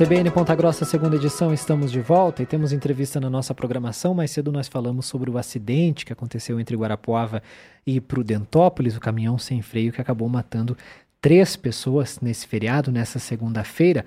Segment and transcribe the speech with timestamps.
[0.00, 4.14] CBN Ponta Grossa, segunda edição, estamos de volta e temos entrevista na nossa programação.
[4.14, 7.42] Mais cedo nós falamos sobre o acidente que aconteceu entre Guarapuava
[7.86, 10.74] e Prudentópolis, o caminhão sem freio que acabou matando
[11.20, 14.04] três pessoas nesse feriado, nessa segunda-feira.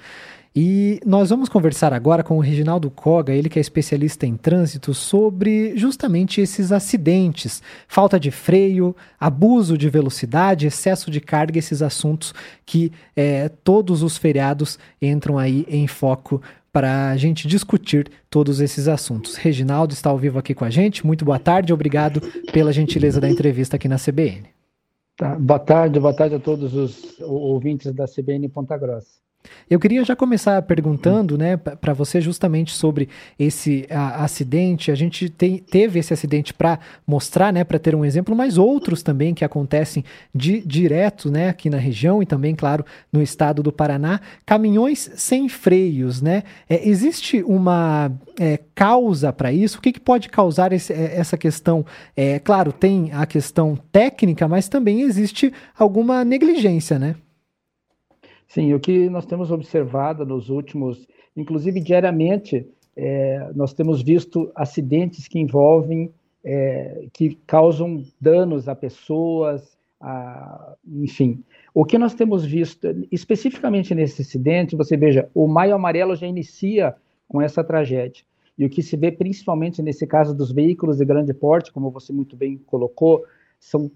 [0.55, 4.93] E nós vamos conversar agora com o Reginaldo Koga, ele que é especialista em trânsito,
[4.93, 12.35] sobre justamente esses acidentes, falta de freio, abuso de velocidade, excesso de carga, esses assuntos
[12.67, 16.39] que é, todos os feriados entram aí em foco
[16.71, 19.35] para a gente discutir todos esses assuntos.
[19.35, 21.05] Reginaldo está ao vivo aqui com a gente.
[21.05, 22.21] Muito boa tarde, obrigado
[22.51, 24.52] pela gentileza da entrevista aqui na CBN.
[25.15, 29.22] Tá, boa tarde, boa tarde a todos os ouvintes da CBN Ponta Grossa.
[29.69, 34.91] Eu queria já começar perguntando, né, para você justamente sobre esse a, acidente.
[34.91, 39.01] A gente tem, teve esse acidente para mostrar, né, para ter um exemplo, mas outros
[39.01, 43.71] também que acontecem de, direto, né, aqui na região e também, claro, no estado do
[43.71, 44.19] Paraná.
[44.45, 46.43] Caminhões sem freios, né?
[46.69, 49.77] É, existe uma é, causa para isso?
[49.77, 51.85] O que, que pode causar esse, é, essa questão?
[52.15, 57.15] É, claro, tem a questão técnica, mas também existe alguma negligência, né?
[58.47, 65.27] Sim, o que nós temos observado nos últimos, inclusive diariamente, é, nós temos visto acidentes
[65.27, 66.11] que envolvem,
[66.43, 71.43] é, que causam danos a pessoas, a, enfim.
[71.73, 76.95] O que nós temos visto, especificamente nesse acidente, você veja, o Maio Amarelo já inicia
[77.27, 78.23] com essa tragédia.
[78.57, 82.13] E o que se vê principalmente nesse caso dos veículos de grande porte, como você
[82.13, 83.25] muito bem colocou,
[83.59, 83.89] são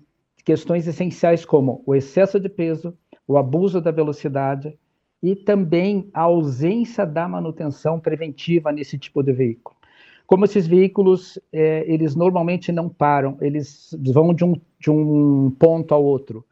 [0.44, 4.78] questões essenciais como o excesso de peso, o abuso da velocidade
[5.22, 9.76] e também a ausência da manutenção preventiva nesse tipo de veículo.
[10.26, 15.94] Como esses veículos, é, eles normalmente não param, eles vão de um, de um ponto
[15.94, 16.46] ao outro,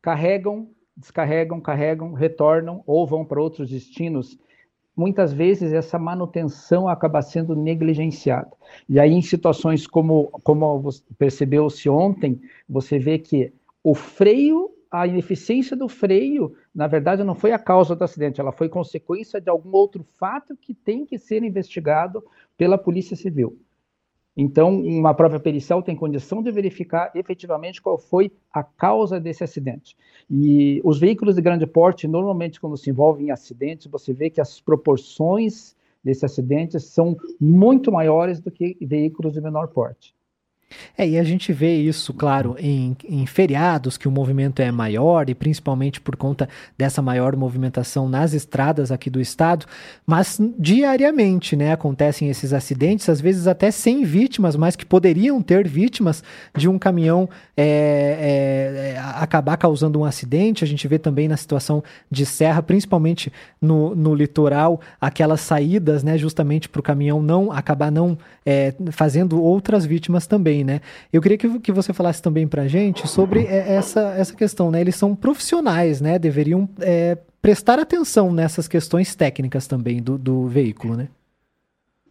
[0.00, 4.38] carregam, descarregam, carregam, retornam ou vão para outros destinos.
[4.96, 8.50] Muitas vezes essa manutenção acaba sendo negligenciada.
[8.88, 13.52] E aí, em situações como, como percebeu-se ontem, você vê que
[13.84, 18.52] o freio a ineficiência do freio, na verdade, não foi a causa do acidente, ela
[18.52, 22.24] foi consequência de algum outro fato que tem que ser investigado
[22.56, 23.58] pela Polícia Civil.
[24.40, 29.96] Então, uma prova pericial tem condição de verificar efetivamente qual foi a causa desse acidente.
[30.30, 34.40] E os veículos de grande porte, normalmente, quando se envolvem em acidentes, você vê que
[34.40, 40.14] as proporções desses acidentes são muito maiores do que veículos de menor porte.
[40.96, 45.30] É, e a gente vê isso, claro, em, em, feriados que o movimento é maior
[45.30, 49.64] e principalmente por conta dessa maior movimentação nas estradas aqui do estado,
[50.06, 55.66] mas diariamente, né, acontecem esses acidentes, às vezes até sem vítimas, mas que poderiam ter
[55.66, 56.22] vítimas
[56.54, 60.64] de um caminhão é, é, é, acabar causando um acidente.
[60.64, 66.18] A gente vê também na situação de serra, principalmente no, no litoral, aquelas saídas, né,
[66.18, 70.80] justamente para o caminhão não acabar não é, fazendo outras vítimas também né?
[71.12, 74.70] Eu queria que, que você falasse também para a gente sobre é, essa, essa questão,
[74.70, 74.80] né?
[74.80, 76.18] Eles são profissionais, né?
[76.18, 81.08] Deveriam é, prestar atenção nessas questões técnicas também do, do veículo, né?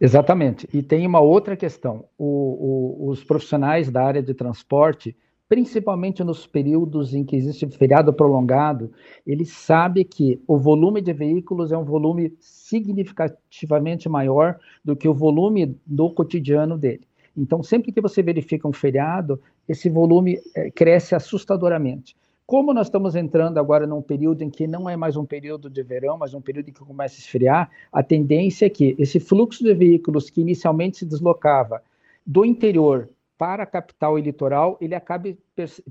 [0.00, 0.68] Exatamente.
[0.72, 2.04] E tem uma outra questão.
[2.16, 5.16] O, o, os profissionais da área de transporte,
[5.48, 8.92] principalmente nos períodos em que existe feriado prolongado,
[9.26, 15.14] eles sabem que o volume de veículos é um volume significativamente maior do que o
[15.14, 17.07] volume do cotidiano dele.
[17.38, 22.16] Então, sempre que você verifica um feriado, esse volume é, cresce assustadoramente.
[22.44, 25.82] Como nós estamos entrando agora num período em que não é mais um período de
[25.82, 29.62] verão, mas um período em que começa a esfriar, a tendência é que esse fluxo
[29.62, 31.82] de veículos que inicialmente se deslocava
[32.26, 35.38] do interior para a capital e litoral, ele acabe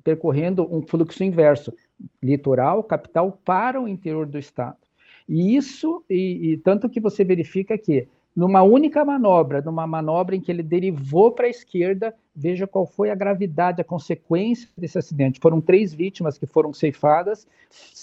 [0.04, 1.74] percorrendo um fluxo inverso,
[2.22, 4.78] litoral, capital para o interior do estado.
[5.30, 10.40] E isso, e, e tanto que você verifica que numa única manobra, numa manobra em
[10.40, 15.40] que ele derivou para a esquerda, veja qual foi a gravidade, a consequência desse acidente.
[15.40, 17.48] Foram três vítimas que foram ceifadas,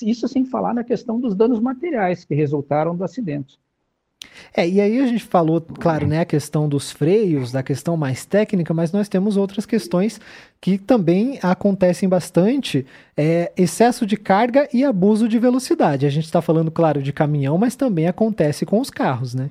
[0.02, 3.56] isso sem falar na questão dos danos materiais que resultaram do acidente.
[4.56, 8.24] É, e aí a gente falou, claro, né, a questão dos freios, da questão mais
[8.26, 10.20] técnica, mas nós temos outras questões
[10.60, 12.84] que também acontecem bastante,
[13.16, 16.06] é, excesso de carga e abuso de velocidade.
[16.06, 19.50] A gente está falando, claro, de caminhão, mas também acontece com os carros, né?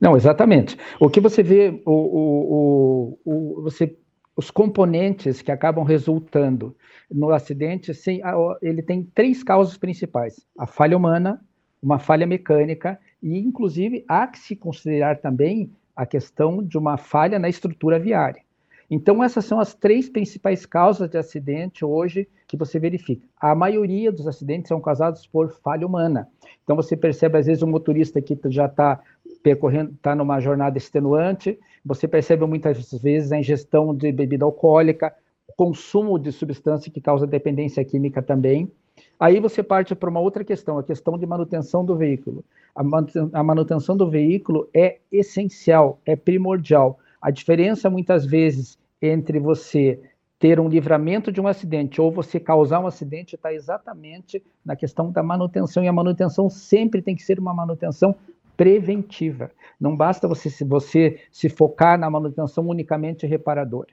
[0.00, 0.78] Não, exatamente.
[0.98, 3.96] O que você vê, o, o, o, você,
[4.34, 6.74] os componentes que acabam resultando
[7.10, 8.20] no acidente, sim,
[8.62, 11.44] ele tem três causas principais: a falha humana,
[11.82, 17.38] uma falha mecânica e, inclusive, há que se considerar também a questão de uma falha
[17.38, 18.42] na estrutura viária.
[18.90, 23.24] Então, essas são as três principais causas de acidente hoje que você verifica.
[23.40, 26.28] A maioria dos acidentes são causados por falha humana.
[26.64, 29.00] Então, você percebe, às vezes, o motorista que já está
[29.42, 35.14] percorrendo, está numa jornada extenuante, você percebe muitas vezes a ingestão de bebida alcoólica,
[35.56, 38.70] consumo de substância que causa dependência química também.
[39.18, 42.44] Aí você parte para uma outra questão, a questão de manutenção do veículo.
[42.74, 46.98] A manutenção do veículo é essencial, é primordial.
[47.20, 50.00] A diferença, muitas vezes, entre você
[50.38, 55.12] ter um livramento de um acidente ou você causar um acidente está exatamente na questão
[55.12, 55.84] da manutenção.
[55.84, 58.16] E a manutenção sempre tem que ser uma manutenção
[58.60, 59.50] preventiva.
[59.80, 63.88] Não basta você, você se focar na manutenção unicamente reparadora.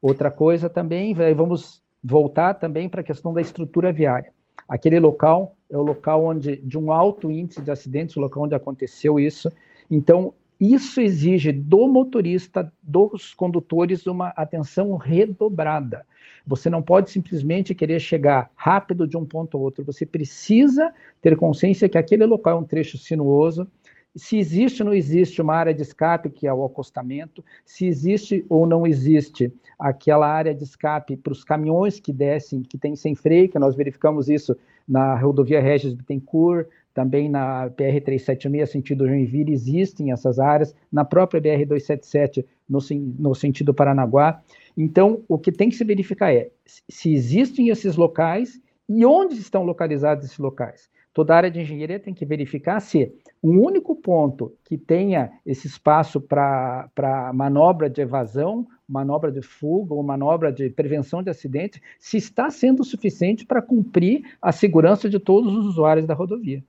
[0.00, 4.32] Outra coisa também, vamos voltar também para a questão da estrutura viária.
[4.68, 8.54] Aquele local é o local onde de um alto índice de acidentes, o local onde
[8.54, 9.50] aconteceu isso.
[9.90, 16.06] Então, isso exige do motorista, dos condutores, uma atenção redobrada.
[16.46, 19.84] Você não pode simplesmente querer chegar rápido de um ponto a outro.
[19.84, 23.66] Você precisa ter consciência que aquele local é um trecho sinuoso,
[24.16, 28.44] se existe ou não existe uma área de escape, que é o acostamento, se existe
[28.48, 33.14] ou não existe aquela área de escape para os caminhões que descem, que tem sem
[33.14, 34.56] freio, que nós verificamos isso
[34.88, 42.42] na rodovia Regis Bittencourt, também na BR-376, sentido Joinville, existem essas áreas, na própria BR-277,
[42.66, 42.78] no,
[43.18, 44.42] no sentido Paranaguá.
[44.74, 48.58] Então, o que tem que se verificar é se existem esses locais
[48.88, 50.88] e onde estão localizados esses locais.
[51.12, 53.12] Toda área de engenharia tem que verificar se
[53.48, 60.02] um único ponto que tenha esse espaço para manobra de evasão, manobra de fuga ou
[60.02, 65.54] manobra de prevenção de acidente, se está sendo suficiente para cumprir a segurança de todos
[65.54, 66.60] os usuários da rodovia.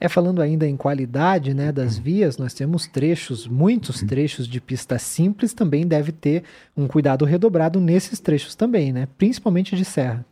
[0.00, 4.98] É falando ainda em qualidade né, das vias, nós temos trechos, muitos trechos de pista
[4.98, 6.42] simples, também deve ter
[6.76, 9.08] um cuidado redobrado nesses trechos também, né?
[9.16, 10.26] Principalmente de serra.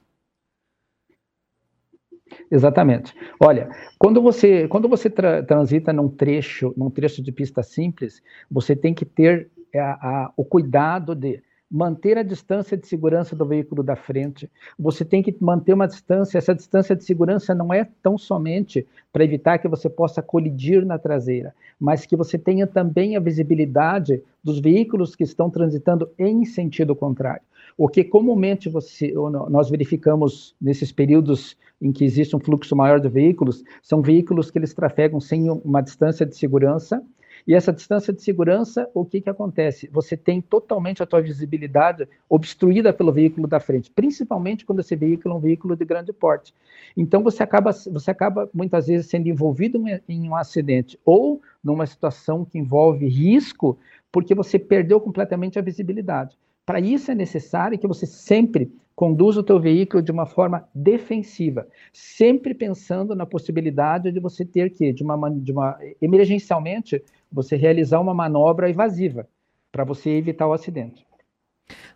[2.51, 3.15] Exatamente.
[3.41, 3.69] Olha,
[3.99, 8.95] quando você, quando você tra transita num trecho, num trecho de pista simples, você tem
[8.95, 13.97] que ter a, a, o cuidado de manter a distância de segurança do veículo da
[13.97, 14.51] frente.
[14.79, 16.39] Você tem que manter uma distância.
[16.39, 20.99] Essa distância de segurança não é tão somente para evitar que você possa colidir na
[20.99, 26.95] traseira, mas que você tenha também a visibilidade dos veículos que estão transitando em sentido
[26.95, 27.43] contrário.
[27.77, 29.13] O que comumente você,
[29.51, 34.59] nós verificamos nesses períodos em que existe um fluxo maior de veículos, são veículos que
[34.59, 37.03] eles trafegam sem uma distância de segurança.
[37.47, 39.89] E essa distância de segurança, o que, que acontece?
[39.93, 45.35] Você tem totalmente a tua visibilidade obstruída pelo veículo da frente, principalmente quando esse veículo
[45.35, 46.53] é um veículo de grande porte.
[46.97, 52.45] Então você acaba, você acaba muitas vezes sendo envolvido em um acidente ou numa situação
[52.45, 53.79] que envolve risco,
[54.11, 56.37] porque você perdeu completamente a visibilidade.
[56.65, 61.69] Para isso é necessário que você sempre conduza o teu veículo de uma forma defensiva,
[61.93, 67.05] sempre pensando na possibilidade de você ter que, de uma, de uma emergencialmente,
[67.37, 69.29] você realizar uma manobra evasiva
[69.71, 71.07] para você evitar o acidente.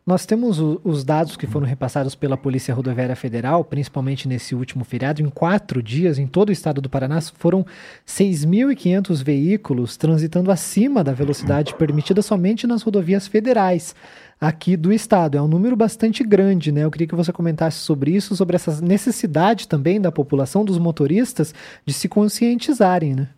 [0.05, 5.23] Nós temos os dados que foram repassados pela Polícia Rodoviária Federal, principalmente nesse último feriado.
[5.23, 7.65] Em quatro dias, em todo o estado do Paraná, foram
[8.07, 13.95] 6.500 veículos transitando acima da velocidade permitida somente nas rodovias federais
[14.41, 15.39] aqui do estado.
[15.39, 16.85] É um número bastante grande, né?
[16.85, 21.55] Eu queria que você comentasse sobre isso, sobre essa necessidade também da população, dos motoristas,
[21.87, 23.29] de se conscientizarem, né?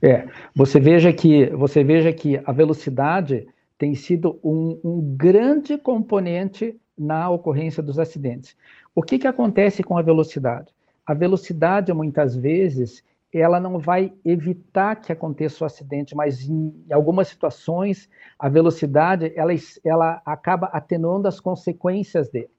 [0.00, 3.46] É, você veja que você veja que a velocidade
[3.78, 8.56] tem sido um, um grande componente na ocorrência dos acidentes.
[8.94, 10.72] O que, que acontece com a velocidade?
[11.04, 17.28] A velocidade, muitas vezes, ela não vai evitar que aconteça o acidente, mas em algumas
[17.28, 18.08] situações
[18.38, 22.50] a velocidade ela, ela acaba atenuando as consequências dele.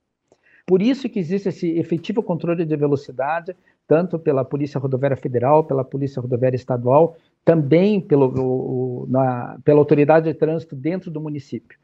[0.66, 3.56] Por isso que existe esse efetivo controle de velocidade,
[3.88, 10.32] tanto pela Polícia Rodoviária Federal, pela Polícia Rodoviária Estadual, também pelo, o, na, pela autoridade
[10.32, 11.78] de trânsito dentro do município.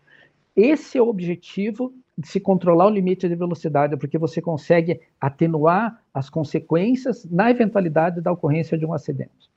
[0.56, 6.02] Esse é o objetivo de se controlar o limite de velocidade, porque você consegue atenuar
[6.14, 9.50] as consequências na eventualidade da ocorrência de um acidente.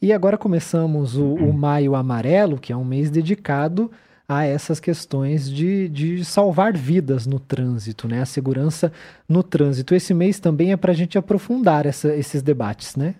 [0.00, 3.90] E agora começamos o, o Maio Amarelo, que é um mês dedicado
[4.28, 8.20] a essas questões de, de salvar vidas no trânsito, né?
[8.20, 8.92] A segurança
[9.26, 9.94] no trânsito.
[9.94, 13.14] Esse mês também é para a gente aprofundar essa, esses debates, né?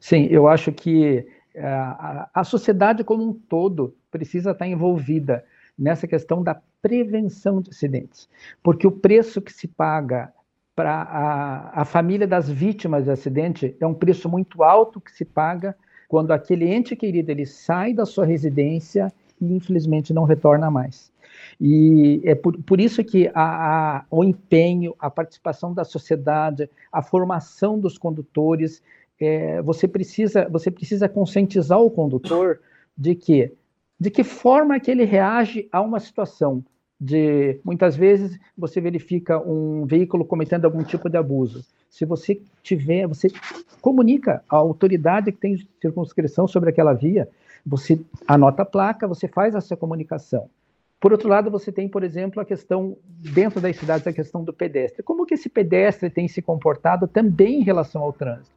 [0.00, 5.44] Sim, eu acho que eh, a, a sociedade como um todo precisa estar envolvida
[5.78, 8.28] nessa questão da prevenção de acidentes,
[8.62, 10.32] porque o preço que se paga
[10.74, 15.24] para a, a família das vítimas de acidente é um preço muito alto que se
[15.24, 15.76] paga
[16.08, 21.12] quando aquele ente querido ele sai da sua residência e infelizmente não retorna mais.
[21.60, 27.02] E é por, por isso que a, a, o empenho, a participação da sociedade, a
[27.02, 28.82] formação dos condutores,
[29.20, 32.60] é, você precisa você precisa conscientizar o condutor
[32.96, 33.52] de que
[33.98, 36.64] de que forma que ele reage a uma situação
[37.00, 41.64] de muitas vezes você verifica um veículo cometendo algum tipo de abuso.
[41.90, 43.28] Se você tiver, você
[43.80, 47.28] comunica à autoridade que tem circunscrição sobre aquela via,
[47.64, 50.48] você anota a placa, você faz essa comunicação.
[51.00, 54.52] Por outro lado, você tem, por exemplo, a questão, dentro das cidades, a questão do
[54.52, 55.02] pedestre.
[55.02, 58.54] Como que esse pedestre tem se comportado também em relação ao trânsito?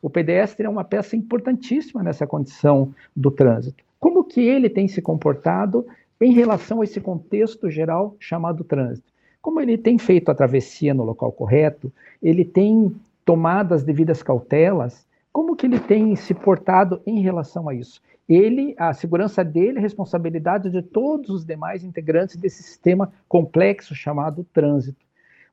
[0.00, 3.84] O pedestre é uma peça importantíssima nessa condição do trânsito.
[4.00, 5.86] Como que ele tem se comportado
[6.20, 9.12] em relação a esse contexto geral chamado trânsito?
[9.40, 11.92] Como ele tem feito a travessia no local correto,
[12.22, 12.94] ele tem
[13.24, 18.00] tomado as devidas cautelas, como que ele tem se portado em relação a isso?
[18.34, 25.04] Ele, a segurança dele responsabilidade de todos os demais integrantes desse sistema complexo chamado trânsito.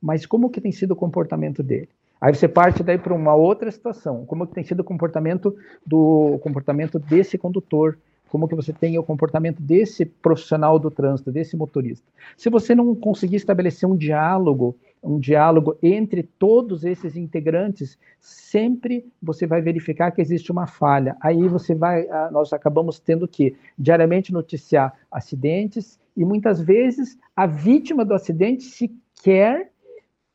[0.02, 1.90] Mas como que tem sido o comportamento dele?
[2.22, 4.26] Aí você parte daí para uma outra situação.
[4.26, 5.56] Como que tem sido o comportamento
[5.86, 7.98] do o comportamento desse condutor?
[8.30, 12.06] Como que você tem o comportamento desse profissional do trânsito, desse motorista?
[12.38, 19.48] Se você não conseguir estabelecer um diálogo um diálogo entre todos esses integrantes, sempre você
[19.48, 21.16] vai verificar que existe uma falha.
[21.22, 27.46] Aí você vai, ah, nós acabamos tendo que diariamente noticiar acidentes e muitas vezes a
[27.46, 29.72] vítima do acidente sequer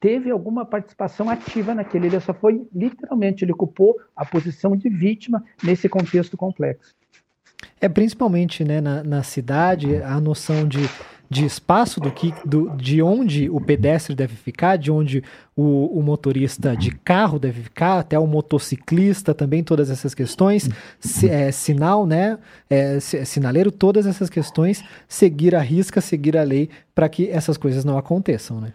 [0.01, 5.43] teve alguma participação ativa naquele, ele só foi literalmente, ele ocupou a posição de vítima
[5.63, 6.95] nesse contexto complexo.
[7.81, 10.81] É principalmente né, na, na cidade a noção de
[11.35, 15.21] de espaço do que do, de onde o pedestre deve ficar, de onde
[15.57, 21.29] o, o, motorista de carro deve ficar, até o motociclista também, todas essas questões, se,
[21.29, 22.39] é, sinal, né,
[22.71, 27.85] é, sinaleiro, todas essas questões, seguir a risca, seguir a lei, para que essas coisas
[27.85, 28.73] não aconteçam, né?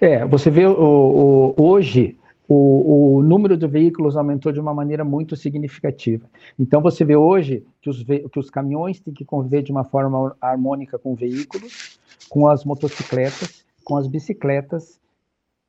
[0.00, 2.18] É, você vê o, o, hoje
[2.52, 6.28] o, o, número de veículos aumentou de uma maneira muito significativa.
[6.58, 10.36] Então, você vê hoje que os, que os caminhões têm que conviver de uma forma
[10.40, 15.00] harmônica com veículos, com as motocicletas, com as bicicletas,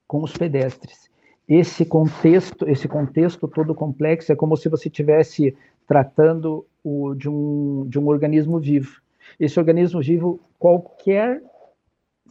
[0.08, 1.10] com os pedestres.
[1.48, 5.56] Esse contexto, esse contexto todo complexo é como se você estivesse
[5.88, 9.02] tratando o, de, um, de um organismo vivo.
[9.40, 11.42] Esse organismo vivo, qualquer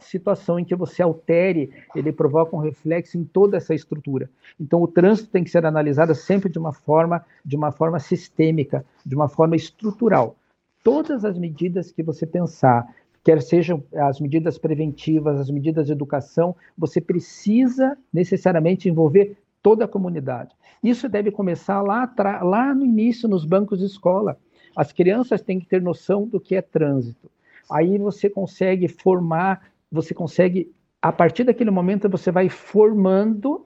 [0.03, 4.29] situação em que você altere, ele provoca um reflexo em toda essa estrutura.
[4.59, 8.85] Então o trânsito tem que ser analisado sempre de uma forma, de uma forma sistêmica,
[9.05, 10.35] de uma forma estrutural.
[10.83, 12.87] Todas as medidas que você pensar,
[13.23, 19.87] quer sejam as medidas preventivas, as medidas de educação, você precisa necessariamente envolver toda a
[19.87, 20.53] comunidade.
[20.83, 24.37] Isso deve começar lá, lá no início, nos bancos de escola.
[24.75, 27.31] As crianças têm que ter noção do que é trânsito.
[27.71, 33.65] Aí você consegue formar você consegue, a partir daquele momento, você vai formando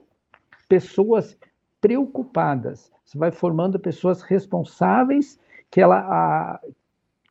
[0.68, 1.36] pessoas
[1.80, 5.38] preocupadas, você vai formando pessoas responsáveis
[5.70, 6.60] que ela, a,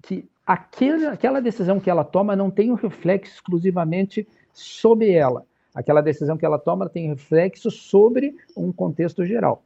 [0.02, 5.46] que aquele, aquela decisão que ela toma não tem um reflexo exclusivamente sobre ela.
[5.76, 9.64] Aquela decisão que ela toma tem reflexo sobre um contexto geral.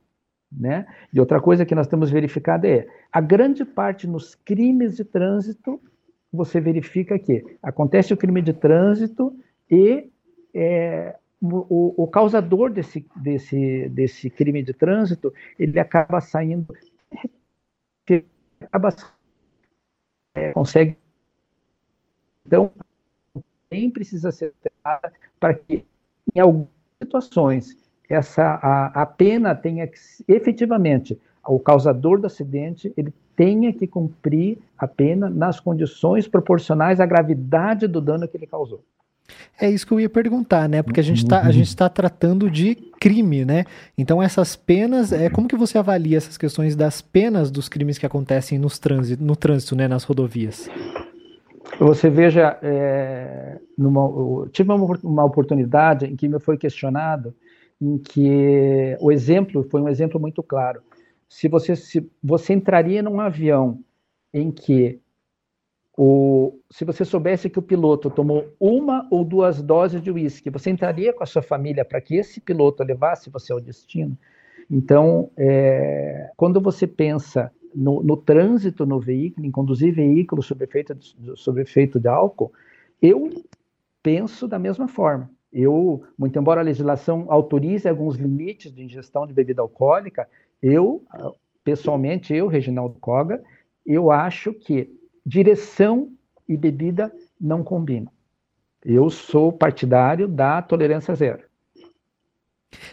[0.51, 0.85] Né?
[1.13, 5.79] E outra coisa que nós temos verificado é a grande parte nos crimes de trânsito
[6.31, 9.37] você verifica que acontece o crime de trânsito
[9.69, 10.09] e
[10.53, 16.73] é, o, o, causador desse, desse, desse crime de trânsito ele acaba saindo,
[18.61, 18.95] acaba,
[20.35, 20.97] é, consegue.
[22.45, 22.71] Então,
[23.71, 24.53] nem precisa ser
[25.39, 25.85] para que,
[26.35, 26.69] em algumas
[27.01, 27.77] situações,
[28.09, 29.97] essa, a, a pena tenha que,
[30.27, 37.07] efetivamente, o causador do acidente ele tenha que cumprir a pena nas condições proporcionais à
[37.07, 38.83] gravidade do dano que ele causou.
[39.59, 40.83] É isso que eu ia perguntar, né?
[40.83, 43.65] Porque a gente está tá tratando de crime, né?
[43.97, 48.05] Então essas penas, é como que você avalia essas questões das penas dos crimes que
[48.05, 50.69] acontecem nos trânsito, no trânsito, né, nas rodovias?
[51.79, 57.33] Você veja, é, numa, eu tive uma, uma oportunidade em que me foi questionado,
[57.81, 60.79] em que o exemplo foi um exemplo muito claro
[61.31, 63.79] se você, se você entraria num avião
[64.33, 64.99] em que
[65.97, 70.69] o, se você soubesse que o piloto tomou uma ou duas doses de uísque, você
[70.69, 74.17] entraria com a sua família para que esse piloto levasse você ao destino?
[74.69, 80.97] Então, é, quando você pensa no, no, trânsito no veículo, em conduzir veículos sob efeito,
[81.37, 82.51] sob efeito de álcool,
[83.01, 83.29] eu
[84.03, 85.31] penso da mesma forma.
[85.51, 90.27] Eu, muito embora a legislação autorize alguns limites de ingestão de bebida alcoólica,
[90.61, 91.03] eu,
[91.63, 93.41] pessoalmente, eu, Reginaldo Koga,
[93.85, 94.89] eu acho que
[95.25, 96.11] direção
[96.47, 98.11] e bebida não combinam.
[98.83, 101.43] Eu sou partidário da tolerância zero.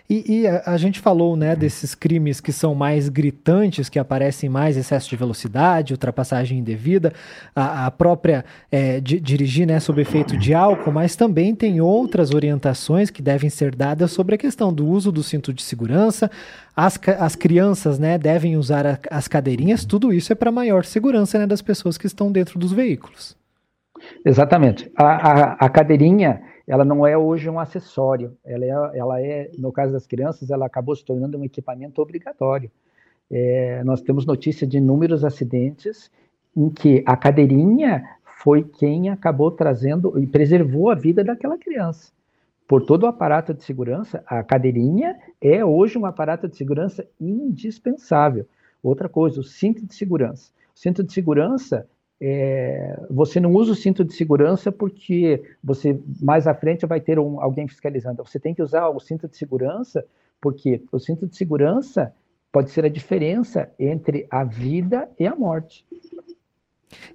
[0.09, 4.49] E, e a, a, gente falou né, desses crimes que são mais gritantes, que aparecem
[4.49, 7.13] mais excesso de velocidade, ultrapassagem indevida,
[7.55, 12.33] a, a própria é, di, dirigir né, sob efeito de álcool, mas também tem outras
[12.33, 16.31] orientações que devem ser dadas sobre a questão do uso do cinto de segurança.
[16.75, 21.39] As, as crianças né, devem usar a, as cadeirinhas, tudo isso é para maior segurança
[21.39, 23.37] né, das pessoas que estão dentro dos veículos.
[24.25, 24.91] Exatamente.
[24.97, 30.07] A, cadeirinha ela não é hoje um acessório, ela é, ela é, no caso das
[30.07, 32.71] crianças, ela acabou se tornando um equipamento obrigatório.
[33.31, 36.11] É, nós temos notícia de inúmeros acidentes
[36.55, 38.05] em que a cadeirinha
[38.43, 42.13] foi quem acabou trazendo e preservou a vida daquela criança.
[42.67, 48.47] Por todo o aparato de segurança, a cadeirinha é hoje um aparato de segurança indispensável.
[48.83, 50.53] Outra coisa, o cinto de segurança.
[50.77, 51.89] O cinto de segurança
[52.21, 57.19] é, você não usa o cinto de segurança porque você mais à frente vai ter
[57.19, 58.25] um, alguém fiscalizando.
[58.25, 60.05] Você tem que usar o cinto de segurança
[60.41, 62.13] porque o cinto de segurança
[62.51, 65.85] pode ser a diferença entre a vida e a morte.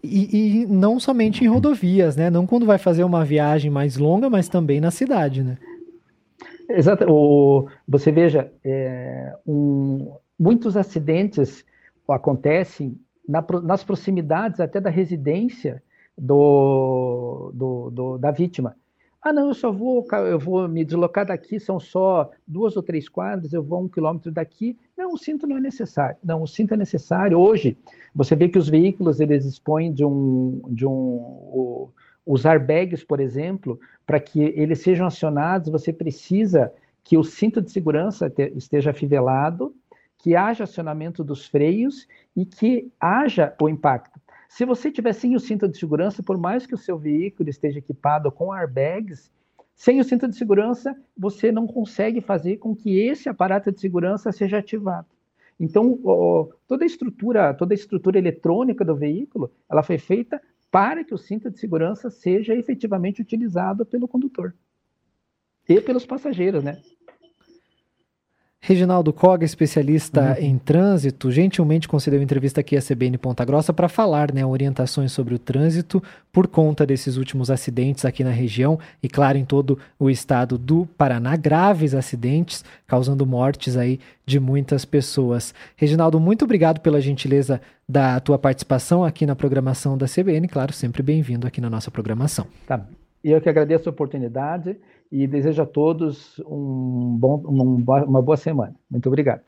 [0.03, 2.29] E, e, não somente em rodovias, né?
[2.29, 5.57] Não quando vai fazer uma viagem mais longa, mas também na cidade, né?
[6.69, 7.05] Exato.
[7.09, 11.65] O, você veja, é, um, muitos acidentes
[12.07, 15.81] acontecem na, nas proximidades até da residência
[16.17, 18.75] do, do, do, da vítima.
[19.21, 23.07] Ah, não, eu só vou, eu vou me deslocar daqui, são só duas ou três
[23.07, 24.77] quadras, eu vou um quilômetro daqui.
[24.97, 26.17] Não, o cinto não é necessário.
[26.21, 27.39] Não, o cinto é necessário.
[27.39, 27.77] Hoje,
[28.13, 31.87] você vê que os veículos, eles dispõem de um, de um,
[32.25, 36.69] os airbags, por exemplo, para que eles sejam acionados, você precisa
[37.01, 39.73] que o cinto de segurança esteja afivelado,
[40.23, 44.21] que haja acionamento dos freios e que haja o impacto.
[44.47, 47.79] Se você tiver sem o cinto de segurança, por mais que o seu veículo esteja
[47.79, 49.29] equipado com airbags,
[49.75, 54.31] sem o cinto de segurança, você não consegue fazer com que esse aparato de segurança
[54.31, 55.07] seja ativado.
[55.59, 55.99] Então,
[56.69, 61.17] toda a estrutura, toda a estrutura eletrônica do veículo, ela foi feita para que o
[61.17, 64.55] cinto de segurança seja efetivamente utilizado pelo condutor
[65.67, 66.81] e pelos passageiros, né?
[68.65, 70.45] Reginaldo Koga, especialista uhum.
[70.45, 75.35] em trânsito, gentilmente concedeu entrevista aqui à CBN Ponta Grossa para falar né, orientações sobre
[75.35, 80.09] o trânsito por conta desses últimos acidentes aqui na região e, claro, em todo o
[80.09, 81.35] estado do Paraná.
[81.35, 85.53] Graves acidentes causando mortes aí de muitas pessoas.
[85.75, 90.47] Reginaldo, muito obrigado pela gentileza da tua participação aqui na programação da CBN.
[90.47, 92.47] Claro, sempre bem-vindo aqui na nossa programação.
[92.65, 92.87] Tá.
[93.21, 94.77] Eu que agradeço a oportunidade
[95.13, 98.73] e desejo a todos um bom, uma boa semana.
[98.89, 99.41] Muito obrigado.